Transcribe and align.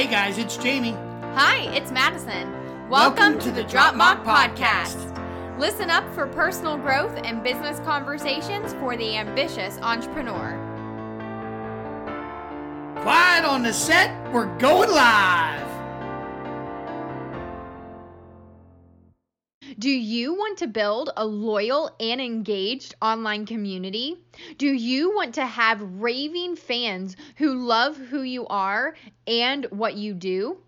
Hey 0.00 0.06
guys, 0.06 0.38
it's 0.38 0.56
Jamie. 0.56 0.96
Hi, 1.34 1.70
it's 1.76 1.90
Madison. 1.90 2.50
Welcome 2.88 3.38
to 3.40 3.50
the 3.50 3.64
Drop 3.64 3.94
Mock 3.94 4.24
Podcast. 4.24 4.96
Listen 5.58 5.90
up 5.90 6.10
for 6.14 6.26
personal 6.26 6.78
growth 6.78 7.14
and 7.22 7.44
business 7.44 7.80
conversations 7.80 8.72
for 8.80 8.96
the 8.96 9.18
ambitious 9.18 9.78
entrepreneur. 9.82 10.56
Quiet 13.02 13.44
on 13.44 13.62
the 13.62 13.74
set, 13.74 14.32
we're 14.32 14.56
going 14.56 14.88
live. 14.88 15.69
Do 19.80 19.88
you 19.88 20.34
want 20.34 20.58
to 20.58 20.66
build 20.66 21.08
a 21.16 21.24
loyal 21.24 21.90
and 21.98 22.20
engaged 22.20 22.96
online 23.00 23.46
community? 23.46 24.18
Do 24.58 24.66
you 24.66 25.16
want 25.16 25.36
to 25.36 25.46
have 25.46 25.80
raving 26.02 26.56
fans 26.56 27.16
who 27.36 27.66
love 27.66 27.96
who 27.96 28.20
you 28.20 28.46
are 28.48 28.94
and 29.26 29.64
what 29.70 29.94
you 29.94 30.12
do? 30.12 30.58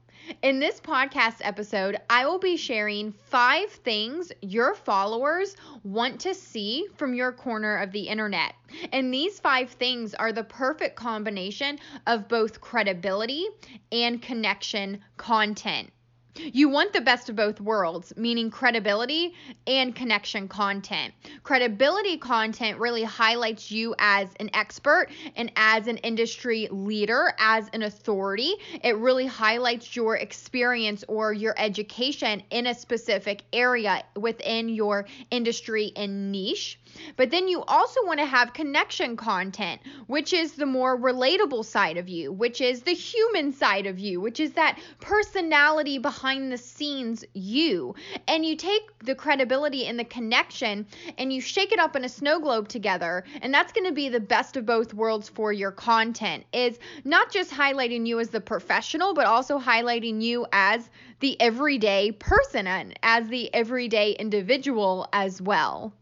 In 0.41 0.61
this 0.61 0.81
podcast 0.81 1.41
episode, 1.43 1.99
I 2.09 2.25
will 2.25 2.39
be 2.39 2.57
sharing 2.57 3.13
five 3.13 3.69
things 3.69 4.33
your 4.41 4.75
followers 4.75 5.57
want 5.85 6.19
to 6.21 6.33
see 6.33 6.87
from 6.97 7.13
your 7.13 7.33
corner 7.33 7.77
of 7.77 7.93
the 7.93 8.09
internet. 8.09 8.55
And 8.93 9.13
these 9.13 9.39
five 9.39 9.73
things 9.73 10.15
are 10.15 10.33
the 10.33 10.45
perfect 10.45 10.97
combination 10.97 11.79
of 12.07 12.29
both 12.29 12.63
credibility 12.63 13.47
and 13.91 14.23
connection 14.23 15.03
content. 15.19 15.93
You 16.35 16.71
want 16.71 16.95
the 16.95 17.03
best 17.03 17.29
of 17.29 17.37
both 17.37 17.61
worlds, 17.61 18.15
meaning 18.17 18.51
credibility 18.51 19.35
and 19.67 19.95
connection 19.95 20.49
content. 20.49 21.13
Credibility 21.43 22.17
content 22.17 22.79
really 22.79 23.03
highlights 23.03 23.71
you 23.71 23.95
as 23.99 24.31
an 24.41 24.49
expert 24.55 25.09
and 25.37 25.53
as 25.57 25.89
an 25.89 25.99
industry 25.99 26.69
leader, 26.71 27.35
as 27.39 27.69
an 27.75 27.83
authority. 27.83 28.55
It 28.83 28.97
really 28.97 29.27
highlights 29.27 29.95
your 29.95 30.17
experience 30.17 31.05
or 31.07 31.35
your 31.35 31.55
education 31.59 32.43
in 32.51 32.67
a 32.67 32.75
specific 32.75 33.43
area 33.53 34.03
within 34.17 34.71
your 34.71 35.07
industry 35.31 35.93
and 35.97 36.33
niche. 36.33 36.79
But 37.17 37.31
then 37.31 37.49
you 37.49 37.63
also 37.63 38.01
want 38.05 38.21
to 38.21 38.27
have 38.27 38.53
connection 38.53 39.17
content, 39.17 39.81
which 40.07 40.33
is 40.33 40.53
the 40.53 40.67
more 40.67 40.99
relatable 40.99 41.65
side 41.65 41.97
of 41.99 42.09
you, 42.09 42.33
which 42.33 42.61
is 42.61 42.83
the 42.83 42.93
human 42.93 43.53
side 43.53 43.87
of 43.87 43.99
you, 43.99 44.21
which 44.21 44.41
is 44.41 44.53
that 44.53 44.79
personality 45.01 45.99
behind 45.99 46.22
the 46.23 46.57
scenes 46.57 47.25
you. 47.35 47.97
And 48.29 48.47
you 48.47 48.55
take 48.55 48.97
the 49.01 49.15
credibility 49.17 49.87
and 49.87 49.99
the 49.99 50.05
connection 50.05 50.87
and 51.19 51.33
you 51.33 51.41
shake 51.41 51.73
it 51.73 51.81
up 51.81 51.97
in 51.97 52.05
a 52.05 52.09
snow 52.09 52.39
globe 52.39 52.69
together. 52.69 53.25
And 53.41 53.53
that's 53.53 53.73
going 53.73 53.89
to 53.89 53.93
be 53.93 54.09
the 54.09 54.21
best 54.21 54.57
of 54.57 54.65
both 54.65 54.95
worlds 54.95 55.29
for 55.29 55.53
your 55.53 55.73
content 55.73 56.45
is 56.53 56.79
not 57.05 57.33
just 57.33 57.51
highlighting 57.51 58.07
you 58.07 58.21
as 58.21 58.29
the 58.29 58.41
professional, 58.41 59.15
but 59.15 59.27
also 59.27 59.59
highlighting 59.59 60.23
you 60.23 60.47
as 60.53 60.89
the 61.19 61.41
everyday 61.41 62.13
person 62.13 62.69
and 62.69 62.97
as 63.03 63.27
the 63.27 63.53
everyday 63.53 64.13
individual 64.13 65.09
as 65.13 65.43
well. 65.43 65.93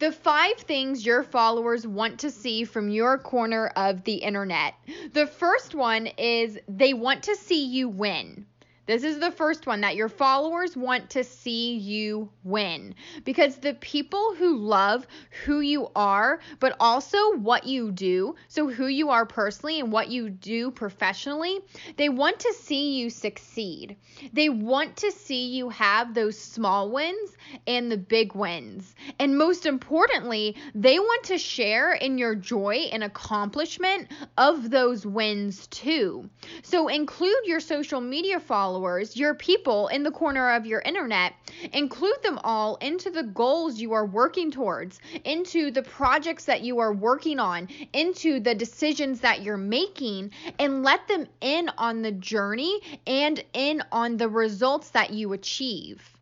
The 0.00 0.10
five 0.10 0.56
things 0.56 1.06
your 1.06 1.22
followers 1.22 1.86
want 1.86 2.18
to 2.20 2.30
see 2.32 2.64
from 2.64 2.88
your 2.88 3.18
corner 3.18 3.68
of 3.76 4.02
the 4.02 4.14
internet. 4.14 4.74
The 5.12 5.28
first 5.28 5.76
one 5.76 6.08
is 6.18 6.58
they 6.66 6.92
want 6.92 7.22
to 7.24 7.36
see 7.36 7.66
you 7.66 7.88
win. 7.88 8.46
This 8.86 9.02
is 9.02 9.18
the 9.18 9.30
first 9.30 9.66
one 9.66 9.80
that 9.80 9.96
your 9.96 10.10
followers 10.10 10.76
want 10.76 11.08
to 11.10 11.24
see 11.24 11.76
you 11.76 12.28
win 12.42 12.94
because 13.24 13.56
the 13.56 13.72
people 13.72 14.34
who 14.34 14.58
love 14.58 15.06
who 15.46 15.60
you 15.60 15.88
are, 15.96 16.40
but 16.60 16.76
also 16.78 17.34
what 17.36 17.64
you 17.64 17.90
do, 17.92 18.34
so 18.48 18.68
who 18.68 18.86
you 18.86 19.08
are 19.08 19.24
personally 19.24 19.80
and 19.80 19.90
what 19.90 20.08
you 20.08 20.28
do 20.28 20.70
professionally, 20.70 21.60
they 21.96 22.10
want 22.10 22.40
to 22.40 22.52
see 22.52 22.98
you 22.98 23.08
succeed. 23.08 23.96
They 24.34 24.50
want 24.50 24.96
to 24.98 25.10
see 25.10 25.46
you 25.46 25.70
have 25.70 26.12
those 26.12 26.38
small 26.38 26.90
wins 26.90 27.30
and 27.66 27.90
the 27.90 27.96
big 27.96 28.34
wins. 28.34 28.94
And 29.18 29.38
most 29.38 29.64
importantly, 29.64 30.56
they 30.74 30.98
want 30.98 31.24
to 31.24 31.38
share 31.38 31.94
in 31.94 32.18
your 32.18 32.34
joy 32.34 32.90
and 32.92 33.02
accomplishment 33.02 34.08
of 34.36 34.68
those 34.68 35.06
wins 35.06 35.68
too. 35.68 36.28
So 36.62 36.88
include 36.88 37.46
your 37.46 37.60
social 37.60 38.02
media 38.02 38.40
followers 38.40 38.73
followers, 38.74 39.16
your 39.16 39.34
people 39.34 39.86
in 39.86 40.02
the 40.02 40.10
corner 40.10 40.50
of 40.50 40.66
your 40.66 40.80
internet, 40.80 41.32
include 41.72 42.20
them 42.24 42.40
all 42.42 42.74
into 42.80 43.08
the 43.08 43.22
goals 43.22 43.78
you 43.78 43.92
are 43.92 44.04
working 44.04 44.50
towards, 44.50 44.98
into 45.24 45.70
the 45.70 45.82
projects 45.82 46.46
that 46.46 46.62
you 46.62 46.80
are 46.80 46.92
working 46.92 47.38
on, 47.38 47.68
into 47.92 48.40
the 48.40 48.52
decisions 48.52 49.20
that 49.20 49.42
you're 49.42 49.56
making, 49.56 50.32
and 50.58 50.82
let 50.82 51.06
them 51.06 51.24
in 51.40 51.70
on 51.78 52.02
the 52.02 52.10
journey 52.10 52.80
and 53.06 53.44
in 53.52 53.80
on 53.92 54.16
the 54.16 54.28
results 54.28 54.90
that 54.90 55.10
you 55.12 55.32
achieve. 55.34 56.13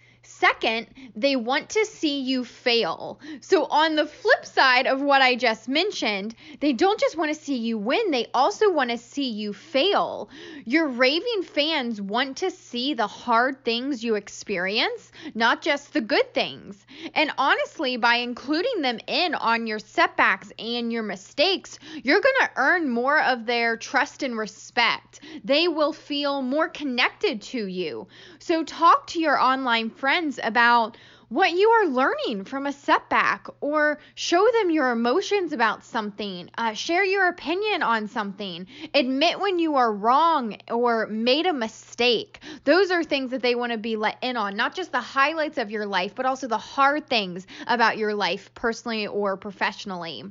Second, 0.43 0.89
they 1.15 1.37
want 1.37 1.71
to 1.71 1.87
see 1.87 2.19
you 2.19 2.45
fail. 2.45 3.21
So, 3.41 3.67
on 3.67 3.95
the 3.95 4.07
flip 4.07 4.45
side 4.45 4.89
of 4.89 5.01
what 5.01 5.23
I 5.23 5.37
just 5.37 5.69
mentioned, 5.69 6.35
they 6.59 6.73
don't 6.73 6.99
just 6.99 7.17
want 7.17 7.33
to 7.33 7.41
see 7.41 7.59
you 7.59 7.79
win, 7.79 8.11
they 8.11 8.27
also 8.35 8.73
want 8.73 8.91
to 8.91 8.99
see 8.99 9.31
you 9.31 9.53
fail. 9.53 10.29
Your 10.65 10.89
raving 10.89 11.45
fans 11.45 12.03
want 12.03 12.39
to 12.39 12.51
see 12.51 12.93
the 12.93 13.07
hard 13.07 13.65
things 13.65 14.03
you 14.03 14.17
experience, 14.17 15.13
not 15.37 15.63
just 15.63 15.93
the 15.93 16.01
good 16.01 16.35
things. 16.35 16.87
And 17.15 17.31
honestly, 17.39 17.97
by 17.97 18.17
including 18.17 18.83
them 18.83 18.99
in 19.07 19.37
on 19.37 19.69
your 19.69 19.79
setbacks 19.79 20.53
and 20.59 20.93
your 20.93 21.05
mistakes, 21.05 21.79
you're 22.03 22.21
going 22.21 22.35
to 22.41 22.51
earn 22.57 22.89
more 22.89 23.23
of 23.23 23.47
their 23.47 23.77
trust 23.77 24.25
and 24.25 24.37
respect. 24.37 25.21
They 25.45 25.69
will 25.69 25.93
feel 25.93 26.43
more 26.43 26.69
connected 26.69 27.43
to 27.43 27.65
you. 27.65 28.09
So, 28.41 28.65
talk 28.65 29.07
to 29.09 29.21
your 29.21 29.39
online 29.41 29.91
friends 29.91 30.32
about 30.43 30.97
what 31.33 31.53
you 31.53 31.71
are 31.71 31.87
learning 31.87 32.45
from 32.45 32.67
a 32.67 32.73
setback 32.73 33.47
or 33.63 33.99
show 34.15 34.47
them 34.61 34.71
your 34.71 34.91
emotions 34.91 35.55
about 35.55 35.83
something. 35.83 36.51
Uh, 36.59 36.75
share 36.75 37.05
your 37.05 37.27
opinion 37.29 37.83
on 37.83 38.07
something. 38.07 38.67
Admit 38.93 39.41
when 39.41 39.59
you 39.59 39.77
are 39.77 39.91
wrong 39.91 40.57
or 40.71 41.07
made 41.07 41.47
a 41.47 41.53
mistake. 41.55 42.41
Those 42.65 42.91
are 42.91 43.03
things 43.03 43.31
that 43.31 43.41
they 43.41 43.55
want 43.55 43.73
to 43.73 43.79
be 43.79 43.97
let 43.97 44.19
in 44.21 44.37
on, 44.37 44.57
not 44.57 44.75
just 44.75 44.93
the 44.93 45.01
highlights 45.01 45.57
of 45.57 45.71
your 45.71 45.87
life, 45.87 46.15
but 46.15 46.27
also 46.27 46.49
the 46.49 46.59
hard 46.59 47.07
things 47.07 47.47
about 47.67 47.97
your 47.97 48.15
life, 48.15 48.55
personally 48.55 49.07
or 49.07 49.39
professionally. 49.39 50.25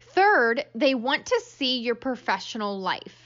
Third, 0.00 0.64
they 0.74 0.96
want 0.96 1.26
to 1.26 1.40
see 1.46 1.78
your 1.78 1.94
professional 1.94 2.80
life. 2.80 3.21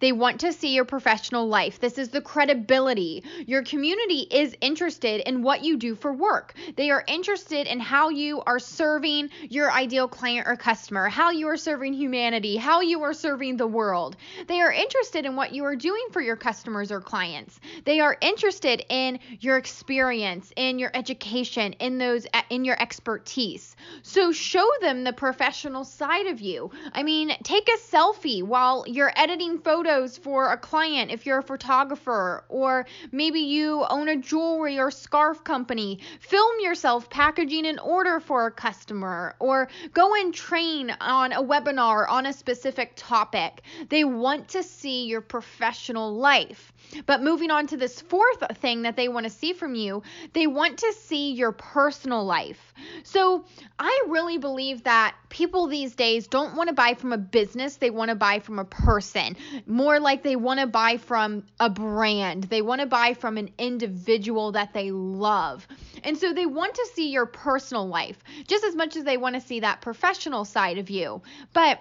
They 0.00 0.12
want 0.12 0.40
to 0.40 0.52
see 0.52 0.74
your 0.74 0.84
professional 0.84 1.46
life. 1.48 1.80
This 1.80 1.98
is 1.98 2.08
the 2.08 2.20
credibility. 2.20 3.24
Your 3.46 3.62
community 3.62 4.26
is 4.30 4.54
interested 4.60 5.20
in 5.28 5.42
what 5.42 5.62
you 5.64 5.76
do 5.76 5.94
for 5.94 6.12
work. 6.12 6.54
They 6.76 6.90
are 6.90 7.04
interested 7.06 7.66
in 7.66 7.80
how 7.80 8.08
you 8.08 8.42
are 8.46 8.58
serving 8.58 9.30
your 9.48 9.72
ideal 9.72 10.08
client 10.08 10.46
or 10.48 10.56
customer, 10.56 11.08
how 11.08 11.30
you 11.30 11.48
are 11.48 11.56
serving 11.56 11.94
humanity, 11.94 12.56
how 12.56 12.80
you 12.80 13.02
are 13.02 13.14
serving 13.14 13.56
the 13.56 13.66
world. 13.66 14.16
They 14.46 14.60
are 14.60 14.72
interested 14.72 15.24
in 15.24 15.36
what 15.36 15.52
you 15.52 15.64
are 15.64 15.76
doing 15.76 16.06
for 16.10 16.20
your 16.20 16.36
customers 16.36 16.90
or 16.90 17.00
clients. 17.00 17.58
They 17.84 18.00
are 18.00 18.16
interested 18.20 18.84
in 18.88 19.18
your 19.40 19.56
experience, 19.56 20.52
in 20.56 20.78
your 20.78 20.90
education, 20.94 21.74
in 21.74 21.98
those 21.98 22.26
in 22.50 22.64
your 22.64 22.80
expertise. 22.80 23.76
So 24.02 24.32
show 24.32 24.68
them 24.80 25.04
the 25.04 25.12
professional 25.12 25.84
side 25.84 26.26
of 26.26 26.40
you. 26.40 26.70
I 26.92 27.02
mean, 27.02 27.30
take 27.42 27.68
a 27.68 27.78
selfie 27.78 28.42
while 28.42 28.84
you're 28.86 29.12
editing 29.16 29.58
photos 29.58 29.75
photos 29.76 30.16
for 30.16 30.52
a 30.52 30.56
client 30.56 31.10
if 31.10 31.26
you're 31.26 31.40
a 31.40 31.42
photographer, 31.42 32.42
or 32.48 32.86
maybe 33.12 33.40
you 33.40 33.84
own 33.90 34.08
a 34.08 34.16
jewelry 34.16 34.78
or 34.78 34.90
scarf 34.90 35.44
company. 35.44 36.00
Film 36.20 36.60
yourself 36.60 37.10
packaging 37.10 37.66
an 37.66 37.78
order 37.80 38.18
for 38.18 38.46
a 38.46 38.50
customer, 38.50 39.34
or 39.38 39.68
go 39.92 40.14
and 40.14 40.32
train 40.32 40.96
on 40.98 41.32
a 41.32 41.42
webinar 41.42 42.08
on 42.08 42.24
a 42.24 42.32
specific 42.32 42.92
topic. 42.96 43.60
They 43.90 44.02
want 44.04 44.48
to 44.48 44.62
see 44.62 45.04
your 45.04 45.20
professional 45.20 46.14
life. 46.14 46.72
But 47.06 47.22
moving 47.22 47.50
on 47.50 47.66
to 47.68 47.76
this 47.76 48.00
fourth 48.00 48.42
thing 48.58 48.82
that 48.82 48.96
they 48.96 49.08
want 49.08 49.24
to 49.24 49.30
see 49.30 49.52
from 49.52 49.74
you, 49.74 50.02
they 50.32 50.46
want 50.46 50.78
to 50.78 50.92
see 50.92 51.32
your 51.32 51.52
personal 51.52 52.24
life. 52.24 52.74
So 53.04 53.44
I 53.78 54.04
really 54.08 54.38
believe 54.38 54.84
that 54.84 55.14
people 55.28 55.66
these 55.66 55.94
days 55.94 56.26
don't 56.26 56.56
want 56.56 56.68
to 56.68 56.74
buy 56.74 56.94
from 56.94 57.12
a 57.12 57.18
business, 57.18 57.76
they 57.76 57.90
want 57.90 58.10
to 58.10 58.14
buy 58.14 58.40
from 58.40 58.58
a 58.58 58.64
person. 58.64 59.36
More 59.66 60.00
like 60.00 60.22
they 60.22 60.36
want 60.36 60.60
to 60.60 60.66
buy 60.66 60.96
from 60.96 61.44
a 61.60 61.70
brand, 61.70 62.44
they 62.44 62.62
want 62.62 62.80
to 62.80 62.86
buy 62.86 63.14
from 63.14 63.36
an 63.36 63.50
individual 63.58 64.52
that 64.52 64.72
they 64.72 64.90
love. 64.90 65.66
And 66.04 66.16
so 66.16 66.32
they 66.32 66.46
want 66.46 66.74
to 66.74 66.88
see 66.94 67.10
your 67.10 67.26
personal 67.26 67.86
life 67.88 68.18
just 68.46 68.64
as 68.64 68.74
much 68.74 68.96
as 68.96 69.04
they 69.04 69.16
want 69.16 69.34
to 69.34 69.40
see 69.40 69.60
that 69.60 69.80
professional 69.80 70.44
side 70.44 70.78
of 70.78 70.90
you. 70.90 71.22
But 71.52 71.80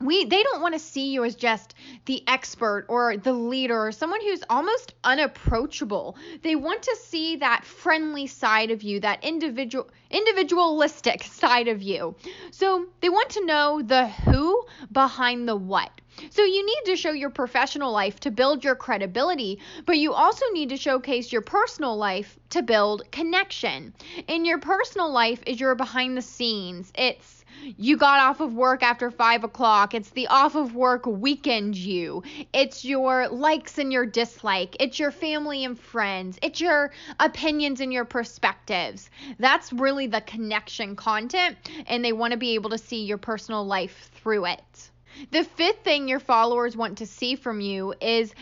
we 0.00 0.24
they 0.24 0.42
don't 0.42 0.62
want 0.62 0.74
to 0.74 0.80
see 0.80 1.12
you 1.12 1.24
as 1.24 1.34
just 1.34 1.74
the 2.06 2.22
expert 2.26 2.86
or 2.88 3.16
the 3.16 3.32
leader 3.32 3.86
or 3.86 3.92
someone 3.92 4.20
who's 4.22 4.42
almost 4.48 4.94
unapproachable. 5.04 6.16
They 6.42 6.56
want 6.56 6.82
to 6.82 6.96
see 7.02 7.36
that 7.36 7.64
friendly 7.64 8.26
side 8.26 8.70
of 8.70 8.82
you 8.82 9.00
that 9.00 9.22
individual 9.22 9.88
individualistic 10.10 11.22
side 11.24 11.68
of 11.68 11.82
you. 11.82 12.14
So 12.50 12.86
they 13.00 13.08
want 13.08 13.30
to 13.30 13.44
know 13.44 13.82
the 13.82 14.08
who 14.08 14.64
behind 14.90 15.48
the 15.48 15.56
what 15.56 15.90
So 16.30 16.42
you 16.42 16.66
need 16.66 16.82
to 16.86 16.96
show 16.96 17.12
your 17.12 17.30
professional 17.30 17.92
life 17.92 18.20
to 18.20 18.30
build 18.30 18.62
your 18.62 18.74
credibility, 18.74 19.58
but 19.86 19.98
you 19.98 20.12
also 20.12 20.44
need 20.52 20.68
to 20.68 20.76
showcase 20.76 21.32
your 21.32 21.42
personal 21.42 21.96
life 21.96 22.38
to 22.50 22.62
build 22.62 23.10
connection. 23.10 23.94
In 24.28 24.44
your 24.44 24.58
personal 24.58 25.10
life 25.10 25.42
is 25.46 25.58
your 25.58 25.74
behind 25.74 26.16
the 26.16 26.22
scenes. 26.22 26.92
It's 26.94 27.44
you 27.76 27.96
got 27.96 28.20
off 28.20 28.40
of 28.40 28.54
work 28.54 28.82
after 28.82 29.10
five 29.10 29.44
o'clock. 29.44 29.94
It's 29.94 30.10
the 30.10 30.28
off 30.28 30.54
of 30.54 30.74
work 30.74 31.04
weekend 31.04 31.76
you. 31.76 32.22
It's 32.52 32.84
your 32.84 33.28
likes 33.28 33.78
and 33.78 33.92
your 33.92 34.06
dislike. 34.06 34.76
It's 34.80 34.98
your 34.98 35.10
family 35.10 35.64
and 35.64 35.78
friends. 35.78 36.38
It's 36.42 36.60
your 36.60 36.90
opinions 37.18 37.80
and 37.80 37.92
your 37.92 38.04
perspectives. 38.04 39.10
That's 39.38 39.72
really 39.72 40.06
the 40.06 40.20
connection 40.22 40.96
content, 40.96 41.56
and 41.86 42.04
they 42.04 42.12
want 42.12 42.32
to 42.32 42.38
be 42.38 42.54
able 42.54 42.70
to 42.70 42.78
see 42.78 43.04
your 43.04 43.18
personal 43.18 43.66
life 43.66 44.10
through 44.14 44.46
it. 44.46 44.90
The 45.30 45.44
fifth 45.44 45.84
thing 45.84 46.08
your 46.08 46.20
followers 46.20 46.76
want 46.76 46.98
to 46.98 47.06
see 47.06 47.36
from 47.36 47.60
you 47.60 47.94
is 48.00 48.34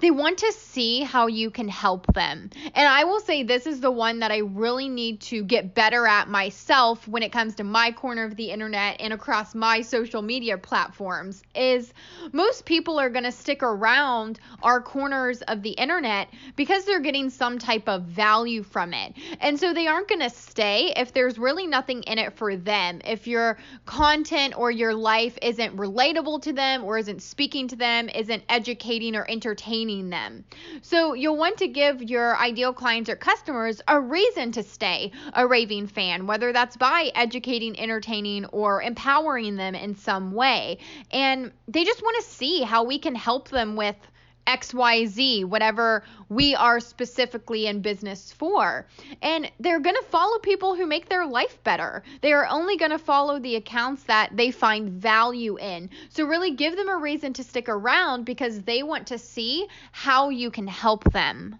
they 0.00 0.10
want 0.10 0.38
to 0.38 0.52
see 0.52 1.00
how 1.00 1.26
you 1.26 1.50
can 1.50 1.68
help 1.68 2.06
them. 2.12 2.50
And 2.74 2.88
I 2.88 3.04
will 3.04 3.20
say 3.20 3.42
this 3.42 3.66
is 3.66 3.80
the 3.80 3.90
one 3.90 4.18
that 4.20 4.30
I 4.30 4.38
really 4.38 4.88
need 4.88 5.20
to 5.22 5.42
get 5.42 5.74
better 5.74 6.06
at 6.06 6.28
myself 6.28 7.08
when 7.08 7.22
it 7.22 7.32
comes 7.32 7.54
to 7.56 7.64
my 7.64 7.92
corner 7.92 8.24
of 8.24 8.36
the 8.36 8.50
internet 8.50 8.96
and 9.00 9.12
across 9.12 9.54
my 9.54 9.80
social 9.80 10.20
media 10.20 10.58
platforms 10.58 11.42
is 11.54 11.94
most 12.32 12.66
people 12.66 12.98
are 12.98 13.08
going 13.08 13.24
to 13.24 13.32
stick 13.32 13.62
around 13.62 14.38
our 14.62 14.82
corners 14.82 15.40
of 15.42 15.62
the 15.62 15.70
internet 15.70 16.28
because 16.56 16.84
they're 16.84 17.00
getting 17.00 17.30
some 17.30 17.58
type 17.58 17.88
of 17.88 18.02
value 18.02 18.62
from 18.62 18.92
it. 18.92 19.14
And 19.40 19.58
so 19.58 19.72
they 19.72 19.86
aren't 19.86 20.08
going 20.08 20.20
to 20.20 20.30
stay 20.30 20.92
if 20.94 21.14
there's 21.14 21.38
really 21.38 21.66
nothing 21.66 22.02
in 22.02 22.18
it 22.18 22.34
for 22.34 22.54
them. 22.56 23.00
If 23.04 23.26
your 23.26 23.58
content 23.86 24.58
or 24.58 24.70
your 24.70 24.92
life 24.92 25.38
isn't 25.40 25.74
relatable 25.76 26.42
to 26.42 26.52
them 26.52 26.84
or 26.84 26.98
isn't 26.98 27.22
speaking 27.22 27.68
to 27.68 27.76
them, 27.76 28.10
isn't 28.10 28.42
educating 28.50 29.16
or 29.16 29.24
entertaining 29.28 29.85
them. 29.86 30.44
So 30.82 31.14
you'll 31.14 31.36
want 31.36 31.58
to 31.58 31.68
give 31.68 32.02
your 32.02 32.36
ideal 32.36 32.72
clients 32.72 33.08
or 33.08 33.16
customers 33.16 33.80
a 33.86 34.00
reason 34.00 34.50
to 34.52 34.62
stay 34.62 35.12
a 35.32 35.46
raving 35.46 35.86
fan, 35.86 36.26
whether 36.26 36.52
that's 36.52 36.76
by 36.76 37.10
educating, 37.14 37.78
entertaining, 37.78 38.46
or 38.46 38.82
empowering 38.82 39.56
them 39.56 39.74
in 39.74 39.94
some 39.94 40.32
way. 40.32 40.78
And 41.12 41.52
they 41.68 41.84
just 41.84 42.02
want 42.02 42.16
to 42.24 42.30
see 42.30 42.62
how 42.62 42.82
we 42.84 42.98
can 42.98 43.14
help 43.14 43.48
them 43.48 43.76
with 43.76 43.96
XYZ, 44.46 45.44
whatever 45.44 46.04
we 46.28 46.54
are 46.54 46.80
specifically 46.80 47.66
in 47.66 47.80
business 47.80 48.32
for. 48.32 48.86
And 49.22 49.50
they're 49.60 49.80
going 49.80 49.96
to 49.96 50.04
follow 50.08 50.38
people 50.38 50.74
who 50.74 50.86
make 50.86 51.08
their 51.08 51.26
life 51.26 51.62
better. 51.64 52.02
They 52.20 52.32
are 52.32 52.46
only 52.46 52.76
going 52.76 52.92
to 52.92 52.98
follow 52.98 53.38
the 53.38 53.56
accounts 53.56 54.04
that 54.04 54.36
they 54.36 54.50
find 54.50 54.90
value 54.90 55.58
in. 55.58 55.90
So, 56.10 56.24
really 56.24 56.52
give 56.52 56.76
them 56.76 56.88
a 56.88 56.96
reason 56.96 57.32
to 57.34 57.44
stick 57.44 57.68
around 57.68 58.24
because 58.24 58.62
they 58.62 58.82
want 58.82 59.08
to 59.08 59.18
see 59.18 59.66
how 59.92 60.30
you 60.30 60.50
can 60.50 60.66
help 60.66 61.04
them. 61.12 61.58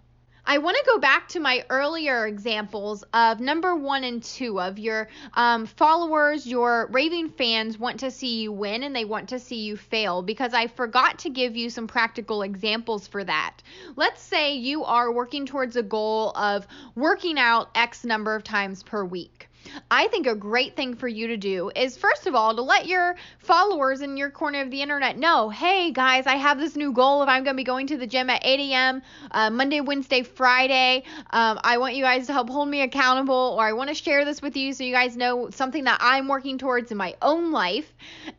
I 0.49 0.59
want 0.59 0.77
to 0.77 0.83
go 0.85 0.97
back 0.97 1.27
to 1.29 1.41
my 1.41 1.65
earlier 1.69 2.25
examples 2.25 3.03
of 3.13 3.41
number 3.41 3.75
one 3.75 4.05
and 4.05 4.23
two 4.23 4.61
of 4.61 4.79
your 4.79 5.09
um, 5.33 5.65
followers, 5.65 6.47
your 6.47 6.87
raving 6.89 7.31
fans 7.31 7.77
want 7.77 7.99
to 7.99 8.11
see 8.11 8.43
you 8.43 8.53
win 8.53 8.83
and 8.83 8.95
they 8.95 9.03
want 9.03 9.27
to 9.29 9.39
see 9.39 9.57
you 9.57 9.75
fail 9.75 10.21
because 10.21 10.53
I 10.53 10.67
forgot 10.67 11.19
to 11.19 11.29
give 11.29 11.57
you 11.57 11.69
some 11.69 11.85
practical 11.85 12.43
examples 12.43 13.07
for 13.09 13.25
that. 13.25 13.57
Let's 13.97 14.21
say 14.21 14.55
you 14.55 14.85
are 14.85 15.11
working 15.11 15.45
towards 15.45 15.75
a 15.75 15.83
goal 15.83 16.31
of 16.31 16.65
working 16.95 17.37
out 17.37 17.69
X 17.75 18.05
number 18.05 18.33
of 18.33 18.45
times 18.45 18.83
per 18.83 19.03
week. 19.03 19.49
I 19.89 20.07
think 20.07 20.27
a 20.27 20.35
great 20.35 20.75
thing 20.75 20.95
for 20.95 21.07
you 21.07 21.27
to 21.27 21.37
do 21.37 21.71
is 21.75 21.97
first 21.97 22.27
of 22.27 22.35
all 22.35 22.55
to 22.55 22.61
let 22.61 22.87
your 22.87 23.15
followers 23.39 24.01
in 24.01 24.17
your 24.17 24.29
corner 24.29 24.61
of 24.61 24.71
the 24.71 24.81
internet 24.81 25.17
know, 25.17 25.49
hey 25.49 25.91
guys, 25.91 26.25
I 26.27 26.35
have 26.35 26.59
this 26.59 26.75
new 26.75 26.91
goal 26.91 27.23
if 27.23 27.29
I'm 27.29 27.43
going 27.43 27.55
to 27.55 27.57
be 27.57 27.63
going 27.63 27.87
to 27.87 27.97
the 27.97 28.07
gym 28.07 28.29
at 28.29 28.45
8 28.45 28.59
a.m. 28.71 29.01
Uh, 29.31 29.49
Monday, 29.49 29.81
Wednesday, 29.81 30.23
Friday. 30.23 31.03
Um, 31.31 31.59
I 31.63 31.77
want 31.77 31.95
you 31.95 32.03
guys 32.03 32.27
to 32.27 32.33
help 32.33 32.49
hold 32.49 32.67
me 32.67 32.81
accountable, 32.81 33.55
or 33.57 33.65
I 33.65 33.73
want 33.73 33.89
to 33.89 33.95
share 33.95 34.25
this 34.25 34.41
with 34.41 34.57
you 34.57 34.73
so 34.73 34.83
you 34.83 34.93
guys 34.93 35.15
know 35.15 35.49
something 35.49 35.83
that 35.85 35.99
I'm 36.01 36.27
working 36.27 36.57
towards 36.57 36.91
in 36.91 36.97
my 36.97 37.15
own 37.21 37.51
life. 37.51 37.91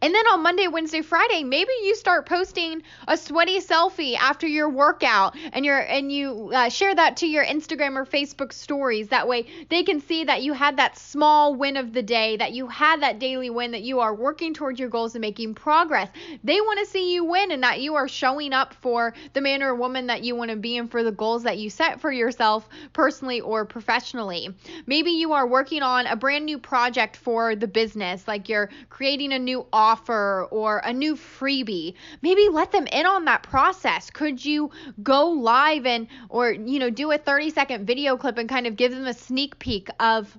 And 0.03 0.15
then 0.15 0.27
on 0.29 0.43
Monday, 0.43 0.69
Wednesday, 0.69 1.03
Friday, 1.03 1.45
maybe 1.45 1.71
you 1.85 1.95
start 1.95 2.27
posting 2.27 2.83
a 3.07 3.17
sweaty 3.17 3.61
selfie 3.61 4.17
after 4.17 4.47
your 4.47 4.69
workout, 4.69 5.37
and 5.53 5.65
you 5.65 5.73
and 5.73 6.13
you 6.13 6.51
uh, 6.53 6.69
share 6.69 6.95
that 6.95 7.19
to 7.19 7.27
your 7.27 7.45
Instagram 7.45 7.97
or 7.97 8.05
Facebook 8.05 8.53
stories. 8.53 9.09
That 9.09 9.29
way, 9.29 9.47
they 9.69 9.83
can 9.83 10.01
see 10.01 10.25
that 10.25 10.43
you 10.43 10.53
had 10.53 10.77
that 10.77 10.99
small 11.19 11.53
win 11.53 11.77
of 11.77 11.93
the 11.93 12.03
day, 12.03 12.37
that 12.37 12.53
you 12.53 12.69
had 12.69 13.03
that 13.03 13.19
daily 13.19 13.51
win, 13.51 13.73
that 13.73 13.83
you 13.83 13.99
are 13.99 14.15
working 14.15 14.55
towards 14.55 14.79
your 14.79 14.89
goals 14.89 15.17
and 15.17 15.21
making 15.21 15.53
progress. 15.53 16.09
They 16.45 16.61
want 16.61 16.79
to 16.79 16.87
see 16.87 17.13
you 17.13 17.25
win 17.25 17.51
and 17.51 17.65
that 17.65 17.81
you 17.81 17.97
are 17.97 18.07
showing 18.07 18.53
up 18.53 18.73
for 18.73 19.13
the 19.33 19.41
man 19.41 19.61
or 19.61 19.75
woman 19.75 20.07
that 20.07 20.23
you 20.23 20.37
want 20.37 20.53
to 20.53 20.57
be 20.57 20.77
and 20.77 20.89
for 20.89 21.03
the 21.03 21.11
goals 21.11 21.43
that 21.43 21.59
you 21.59 21.71
set 21.71 22.01
for 22.01 22.13
yourself 22.13 22.69
personally 22.93 23.41
or 23.41 23.65
professionally. 23.65 24.55
Maybe 24.87 25.11
you 25.11 25.33
are 25.33 25.45
working 25.45 25.83
on 25.83 26.07
a 26.07 26.15
brand 26.15 26.47
new 26.47 26.57
project 26.57 27.17
for 27.17 27.57
the 27.57 27.67
business, 27.67 28.29
like 28.29 28.49
you're 28.49 28.71
creating 28.89 29.33
a 29.33 29.41
new 29.41 29.67
offer 29.73 30.47
or 30.53 30.79
a 30.85 30.93
new 30.93 31.17
freebie. 31.17 31.95
Maybe 32.23 32.49
let 32.49 32.71
them 32.71 32.87
in 32.87 33.07
on 33.07 33.25
that 33.25 33.43
process. 33.43 34.11
Could 34.11 34.45
you 34.45 34.71
go 35.03 35.31
live 35.31 35.85
and 35.85 36.07
or 36.29 36.53
you 36.53 36.79
know 36.79 36.91
do 36.91 37.11
a 37.11 37.19
30 37.19 37.51
second 37.51 37.89
video 37.89 38.17
clip 38.17 38.39
and 38.39 38.49
kind 38.49 38.69
of 38.69 38.77
give 38.77 38.93
them 38.93 39.09
a 39.09 39.15
sneak 39.15 39.59
peek 39.59 39.89
of 39.99 40.39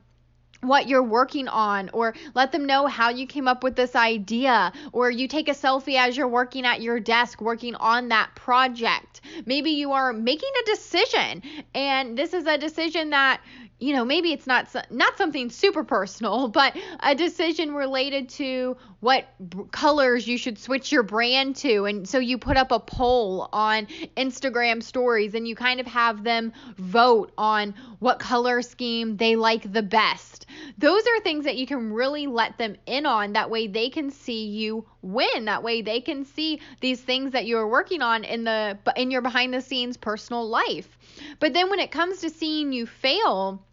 what 0.62 0.88
you're 0.88 1.04
working 1.04 1.48
on 1.48 1.90
or 1.94 2.14
let 2.34 2.52
them 2.52 2.66
know 2.66 2.88
how 2.88 3.10
you 3.10 3.26
came 3.26 3.48
up 3.48 3.64
with 3.64 3.76
this 3.76 3.96
idea 3.96 4.72
or 4.92 5.10
you 5.10 5.28
take 5.28 5.48
a 5.48 5.54
selfie 5.54 5.98
as 5.98 6.18
you're 6.18 6.28
working 6.28 6.66
at 6.66 6.82
your 6.82 7.00
desk 7.00 7.42
working 7.42 7.76
on 7.76 8.10
that 8.10 8.34
project. 8.36 9.22
Maybe 9.46 9.72
you 9.72 9.92
are 9.94 10.12
making 10.12 10.52
a 10.62 10.66
decision 10.66 11.42
and 11.74 12.18
this 12.18 12.34
is 12.34 12.46
a 12.46 12.58
decision 12.58 13.12
that 13.12 13.42
you 13.80 13.94
know 13.94 14.06
maybe 14.06 14.32
it's 14.32 14.48
not 14.48 14.68
not 14.90 15.18
something 15.18 15.50
super 15.50 15.84
personal 15.84 16.48
but 16.60 16.76
a 17.02 17.16
decision 17.16 17.74
related 17.74 18.30
to 18.30 18.78
what 19.00 19.28
b- 19.50 19.60
colors 19.72 20.28
you 20.28 20.38
should 20.38 20.58
switch 20.58 20.92
your 20.92 21.04
brand 21.04 21.56
to. 21.56 21.86
And 21.86 22.08
so 22.08 22.20
you 22.20 22.38
put 22.38 22.58
up 22.58 22.72
a 22.72 22.80
poll 22.80 23.48
on 23.54 23.88
Instagram 24.18 24.84
stories 24.84 25.36
and 25.36 25.48
you 25.48 25.56
kind 25.56 25.80
of 25.80 25.88
have 25.88 26.24
them 26.24 26.52
vote 26.78 27.32
on 27.38 27.74
what 28.00 28.20
color 28.20 28.62
scheme 28.62 29.18
they 29.18 29.36
like 29.36 29.72
the 29.72 29.84
best. 29.84 30.46
Those 30.78 31.04
are 31.04 31.22
things 31.22 31.46
that 31.46 31.56
you 31.56 31.66
can 31.66 31.94
really 31.94 32.28
let 32.28 32.58
them 32.58 32.76
in 32.86 33.06
on. 33.06 33.34
That 33.34 33.50
way 33.50 33.68
they 33.68 33.90
can 33.90 34.12
see 34.12 34.48
you 34.48 34.86
win. 35.02 35.46
That 35.46 35.64
way 35.64 35.82
they 35.82 36.02
can 36.02 36.26
see 36.26 36.60
these 36.82 37.02
things 37.02 37.32
that 37.32 37.46
you're 37.46 37.68
working 37.68 38.02
on 38.02 38.24
in 38.24 38.44
the 38.44 38.78
in 38.96 39.12
your 39.12 39.22
behind 39.22 39.54
the 39.54 39.62
scenes 39.62 39.96
personal 39.96 40.48
life. 40.48 40.98
But 41.40 41.54
then 41.54 41.70
when 41.70 41.80
it 41.80 41.92
comes 41.92 42.20
to 42.22 42.30
seeing 42.30 42.74
you 42.74 42.86
fail 42.86 43.64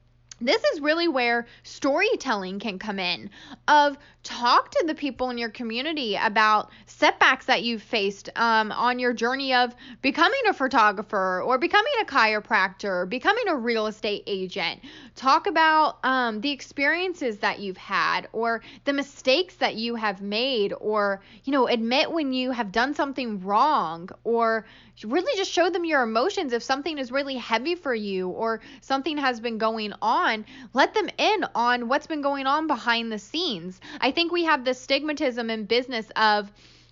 this 0.40 0.62
is 0.74 0.80
really 0.80 1.08
where 1.08 1.46
storytelling 1.62 2.58
can 2.58 2.78
come 2.78 2.98
in 2.98 3.30
of 3.68 3.96
talk 4.22 4.70
to 4.70 4.84
the 4.86 4.94
people 4.94 5.30
in 5.30 5.38
your 5.38 5.48
community 5.48 6.16
about 6.16 6.70
setbacks 6.86 7.46
that 7.46 7.62
you've 7.62 7.82
faced 7.82 8.28
um, 8.36 8.72
on 8.72 8.98
your 8.98 9.12
journey 9.12 9.54
of 9.54 9.74
becoming 10.02 10.40
a 10.48 10.52
photographer 10.52 11.40
or 11.42 11.58
becoming 11.58 11.92
a 12.02 12.04
chiropractor 12.04 13.08
becoming 13.08 13.48
a 13.48 13.56
real 13.56 13.86
estate 13.86 14.24
agent. 14.26 14.80
Talk 15.14 15.46
about 15.46 15.98
um, 16.04 16.40
the 16.40 16.50
experiences 16.50 17.38
that 17.38 17.60
you've 17.60 17.76
had 17.76 18.28
or 18.32 18.62
the 18.84 18.92
mistakes 18.92 19.54
that 19.56 19.76
you 19.76 19.94
have 19.94 20.20
made 20.20 20.74
or 20.80 21.22
you 21.44 21.52
know 21.52 21.68
admit 21.68 22.10
when 22.10 22.32
you 22.32 22.50
have 22.50 22.72
done 22.72 22.94
something 22.94 23.40
wrong 23.42 24.08
or 24.24 24.66
really 25.04 25.36
just 25.36 25.52
show 25.52 25.70
them 25.70 25.84
your 25.84 26.02
emotions 26.02 26.52
if 26.52 26.62
something 26.62 26.98
is 26.98 27.12
really 27.12 27.36
heavy 27.36 27.74
for 27.74 27.94
you 27.94 28.28
or 28.28 28.60
something 28.80 29.18
has 29.18 29.40
been 29.40 29.58
going 29.58 29.92
on 30.02 30.25
let 30.72 30.94
them 30.94 31.08
in 31.18 31.44
on 31.54 31.88
what's 31.88 32.06
been 32.06 32.22
going 32.22 32.46
on 32.46 32.66
behind 32.66 33.12
the 33.12 33.18
scenes. 33.18 33.80
I 34.00 34.10
think 34.10 34.32
we 34.32 34.44
have 34.44 34.64
this 34.64 34.84
stigmatism 34.84 35.50
in 35.50 35.64
business 35.64 36.10
of 36.16 36.50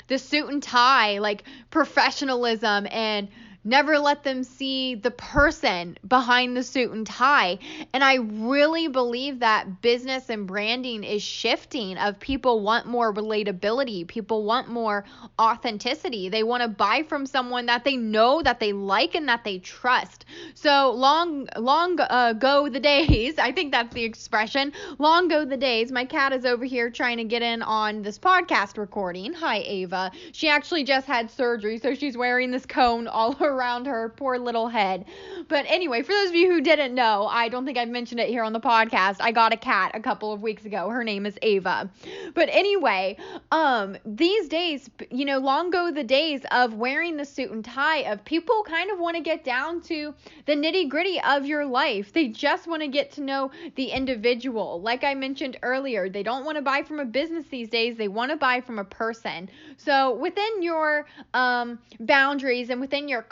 the 0.08 0.18
suit 0.18 0.50
and 0.50 0.62
tie 0.62 1.18
like 1.18 1.44
professionalism 1.70 2.86
and 2.90 3.28
Never 3.66 3.98
let 3.98 4.22
them 4.24 4.44
see 4.44 4.94
the 4.94 5.10
person 5.10 5.96
behind 6.06 6.54
the 6.54 6.62
suit 6.62 6.90
and 6.90 7.06
tie. 7.06 7.58
And 7.94 8.04
I 8.04 8.16
really 8.16 8.88
believe 8.88 9.40
that 9.40 9.80
business 9.80 10.28
and 10.28 10.46
branding 10.46 11.02
is 11.02 11.22
shifting 11.22 11.96
of 11.96 12.20
people 12.20 12.60
want 12.60 12.86
more 12.86 13.12
relatability. 13.12 14.06
People 14.06 14.44
want 14.44 14.68
more 14.68 15.06
authenticity. 15.40 16.28
They 16.28 16.42
want 16.42 16.62
to 16.62 16.68
buy 16.68 17.04
from 17.08 17.24
someone 17.24 17.64
that 17.66 17.84
they 17.84 17.96
know 17.96 18.42
that 18.42 18.60
they 18.60 18.74
like 18.74 19.14
and 19.14 19.30
that 19.30 19.44
they 19.44 19.60
trust. 19.60 20.26
So 20.52 20.92
long 20.92 21.48
long 21.56 21.98
uh, 22.00 22.34
go 22.34 22.68
the 22.68 22.80
days. 22.80 23.38
I 23.38 23.52
think 23.52 23.72
that's 23.72 23.94
the 23.94 24.04
expression. 24.04 24.74
Long 24.98 25.28
go 25.28 25.46
the 25.46 25.56
days. 25.56 25.90
My 25.90 26.04
cat 26.04 26.34
is 26.34 26.44
over 26.44 26.66
here 26.66 26.90
trying 26.90 27.16
to 27.16 27.24
get 27.24 27.40
in 27.40 27.62
on 27.62 28.02
this 28.02 28.18
podcast 28.18 28.76
recording. 28.76 29.32
Hi 29.32 29.60
Ava. 29.60 30.12
She 30.32 30.50
actually 30.50 30.84
just 30.84 31.06
had 31.06 31.30
surgery, 31.30 31.78
so 31.78 31.94
she's 31.94 32.18
wearing 32.18 32.50
this 32.50 32.66
cone 32.66 33.08
all 33.08 33.34
around 33.40 33.53
around 33.54 33.86
her 33.86 34.10
poor 34.10 34.38
little 34.38 34.68
head. 34.68 35.04
But 35.48 35.64
anyway, 35.68 36.02
for 36.02 36.12
those 36.12 36.30
of 36.30 36.34
you 36.34 36.50
who 36.50 36.60
didn't 36.60 36.94
know, 36.94 37.26
I 37.26 37.48
don't 37.48 37.64
think 37.64 37.78
I've 37.78 37.88
mentioned 37.88 38.20
it 38.20 38.28
here 38.28 38.42
on 38.42 38.52
the 38.52 38.60
podcast. 38.60 39.16
I 39.20 39.32
got 39.32 39.52
a 39.52 39.56
cat 39.56 39.92
a 39.94 40.00
couple 40.00 40.32
of 40.32 40.42
weeks 40.42 40.64
ago. 40.64 40.88
Her 40.88 41.04
name 41.04 41.26
is 41.26 41.38
Ava. 41.42 41.90
But 42.34 42.48
anyway, 42.50 43.16
um, 43.52 43.96
these 44.04 44.48
days, 44.48 44.90
you 45.10 45.24
know, 45.24 45.38
long 45.38 45.70
go 45.70 45.90
the 45.90 46.04
days 46.04 46.42
of 46.50 46.74
wearing 46.74 47.16
the 47.16 47.24
suit 47.24 47.50
and 47.50 47.64
tie, 47.64 48.00
of 48.10 48.24
people 48.24 48.64
kind 48.66 48.90
of 48.90 48.98
want 48.98 49.16
to 49.16 49.22
get 49.22 49.44
down 49.44 49.80
to 49.82 50.14
the 50.46 50.54
nitty 50.54 50.88
gritty 50.88 51.20
of 51.20 51.46
your 51.46 51.64
life. 51.64 52.12
They 52.12 52.28
just 52.28 52.66
want 52.66 52.82
to 52.82 52.88
get 52.88 53.12
to 53.12 53.20
know 53.20 53.50
the 53.76 53.86
individual. 53.86 54.80
Like 54.80 55.04
I 55.04 55.14
mentioned 55.14 55.58
earlier, 55.62 56.08
they 56.08 56.22
don't 56.22 56.44
want 56.44 56.56
to 56.56 56.62
buy 56.62 56.82
from 56.82 57.00
a 57.00 57.04
business 57.04 57.46
these 57.50 57.68
days, 57.68 57.96
they 57.96 58.08
want 58.08 58.30
to 58.30 58.36
buy 58.36 58.60
from 58.60 58.78
a 58.78 58.84
person. 58.84 59.48
So 59.76 60.14
within 60.14 60.62
your 60.62 61.06
um, 61.32 61.78
boundaries 62.00 62.70
and 62.70 62.80
within 62.80 63.08
your 63.08 63.22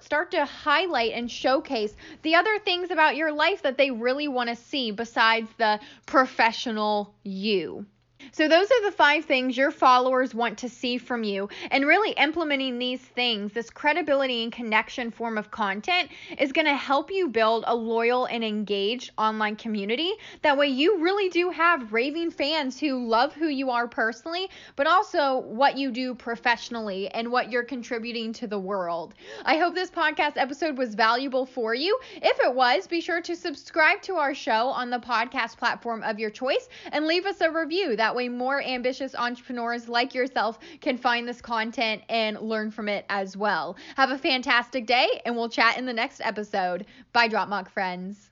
start 0.00 0.30
to 0.30 0.44
highlight 0.44 1.12
and 1.12 1.30
showcase 1.30 1.94
the 2.22 2.34
other 2.34 2.58
things 2.58 2.90
about 2.90 3.16
your 3.16 3.32
life 3.32 3.62
that 3.62 3.76
they 3.76 3.90
really 3.90 4.28
want 4.28 4.48
to 4.48 4.56
see 4.56 4.90
besides 4.90 5.48
the 5.58 5.78
professional 6.06 7.14
you. 7.22 7.84
So, 8.32 8.48
those 8.48 8.70
are 8.70 8.84
the 8.84 8.96
five 8.96 9.24
things 9.24 9.56
your 9.56 9.70
followers 9.70 10.34
want 10.34 10.58
to 10.58 10.68
see 10.68 10.98
from 10.98 11.24
you. 11.24 11.48
And 11.70 11.86
really 11.86 12.12
implementing 12.12 12.78
these 12.78 13.00
things, 13.00 13.52
this 13.52 13.70
credibility 13.70 14.42
and 14.42 14.52
connection 14.52 15.10
form 15.10 15.38
of 15.38 15.50
content, 15.50 16.10
is 16.38 16.52
going 16.52 16.66
to 16.66 16.74
help 16.74 17.10
you 17.10 17.28
build 17.28 17.64
a 17.66 17.74
loyal 17.74 18.26
and 18.26 18.44
engaged 18.44 19.10
online 19.18 19.56
community. 19.56 20.12
That 20.42 20.56
way, 20.56 20.68
you 20.68 20.98
really 20.98 21.28
do 21.28 21.50
have 21.50 21.92
raving 21.92 22.30
fans 22.30 22.78
who 22.78 23.06
love 23.06 23.32
who 23.32 23.48
you 23.48 23.70
are 23.70 23.88
personally, 23.88 24.48
but 24.76 24.86
also 24.86 25.38
what 25.38 25.76
you 25.76 25.90
do 25.90 26.14
professionally 26.14 27.08
and 27.08 27.30
what 27.30 27.50
you're 27.50 27.64
contributing 27.64 28.32
to 28.34 28.46
the 28.46 28.58
world. 28.58 29.14
I 29.44 29.56
hope 29.56 29.74
this 29.74 29.90
podcast 29.90 30.32
episode 30.36 30.78
was 30.78 30.94
valuable 30.94 31.46
for 31.46 31.74
you. 31.74 31.98
If 32.16 32.38
it 32.40 32.54
was, 32.54 32.86
be 32.86 33.00
sure 33.00 33.20
to 33.22 33.36
subscribe 33.36 34.02
to 34.02 34.16
our 34.16 34.34
show 34.34 34.68
on 34.68 34.90
the 34.90 34.98
podcast 34.98 35.56
platform 35.56 36.02
of 36.02 36.18
your 36.18 36.30
choice 36.30 36.68
and 36.92 37.06
leave 37.06 37.26
us 37.26 37.40
a 37.40 37.50
review. 37.50 37.96
That 37.96 38.09
way, 38.14 38.20
way 38.20 38.28
more 38.28 38.62
ambitious 38.62 39.14
entrepreneurs 39.14 39.88
like 39.88 40.14
yourself 40.14 40.58
can 40.82 40.98
find 40.98 41.26
this 41.26 41.40
content 41.40 42.02
and 42.10 42.38
learn 42.38 42.70
from 42.70 42.86
it 42.86 43.06
as 43.08 43.34
well. 43.34 43.76
Have 43.96 44.10
a 44.10 44.18
fantastic 44.18 44.84
day, 44.84 45.22
and 45.24 45.34
we'll 45.34 45.48
chat 45.48 45.78
in 45.78 45.86
the 45.86 45.92
next 45.92 46.20
episode. 46.22 46.84
Bye, 47.14 47.28
Drop 47.28 47.48
Mock 47.48 47.70
friends. 47.70 48.29